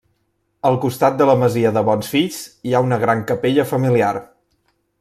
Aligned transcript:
Al 0.69 0.77
costat 0.85 1.19
de 1.19 1.27
la 1.29 1.35
masia 1.41 1.71
de 1.75 1.83
Bonsfills 1.89 2.39
hi 2.69 2.73
ha 2.73 2.81
una 2.87 2.99
gran 3.05 3.21
capella 3.33 3.67
familiar. 3.73 4.13